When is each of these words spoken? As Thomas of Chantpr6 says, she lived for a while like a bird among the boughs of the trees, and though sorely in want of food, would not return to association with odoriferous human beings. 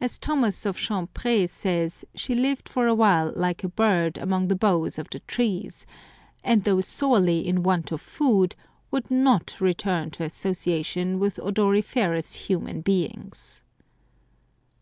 As 0.00 0.18
Thomas 0.18 0.64
of 0.64 0.78
Chantpr6 0.78 1.50
says, 1.50 2.06
she 2.14 2.34
lived 2.34 2.66
for 2.66 2.86
a 2.86 2.94
while 2.94 3.30
like 3.36 3.62
a 3.62 3.68
bird 3.68 4.16
among 4.16 4.48
the 4.48 4.56
boughs 4.56 4.98
of 4.98 5.08
the 5.10 5.18
trees, 5.20 5.84
and 6.42 6.64
though 6.64 6.80
sorely 6.80 7.46
in 7.46 7.62
want 7.62 7.92
of 7.92 8.00
food, 8.00 8.56
would 8.90 9.10
not 9.10 9.60
return 9.60 10.10
to 10.12 10.24
association 10.24 11.18
with 11.18 11.38
odoriferous 11.38 12.32
human 12.46 12.80
beings. 12.80 13.60